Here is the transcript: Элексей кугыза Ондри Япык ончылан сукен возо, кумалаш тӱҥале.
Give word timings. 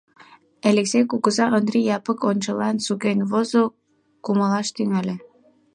Элексей 0.69 1.03
кугыза 1.11 1.45
Ондри 1.57 1.79
Япык 1.97 2.19
ончылан 2.31 2.75
сукен 2.85 3.19
возо, 3.31 3.63
кумалаш 4.23 4.67
тӱҥале. 4.75 5.15